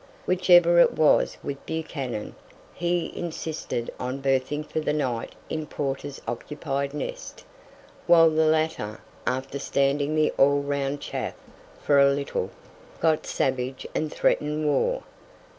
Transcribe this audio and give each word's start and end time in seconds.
Whichever 0.25 0.79
it 0.79 0.93
was 0.93 1.37
with 1.43 1.63
Buchanan, 1.67 2.33
he 2.73 3.13
insisted 3.15 3.93
on 3.99 4.19
berthing 4.19 4.63
for 4.63 4.79
the 4.79 4.93
night 4.93 5.35
in 5.47 5.67
Porter's 5.67 6.19
occupied 6.27 6.91
nest, 6.95 7.43
while 8.07 8.31
the 8.31 8.47
latter, 8.47 8.99
after 9.27 9.59
standing 9.59 10.15
the 10.15 10.31
all 10.39 10.63
round 10.63 11.01
chaff 11.01 11.35
for 11.83 11.99
a 11.99 12.09
little, 12.13 12.49
got 12.99 13.27
savage 13.27 13.85
and 13.93 14.11
threatened 14.11 14.65
war. 14.65 15.03